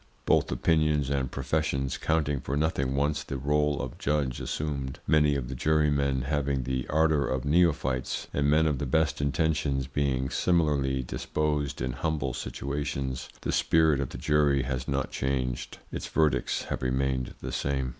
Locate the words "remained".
16.81-17.35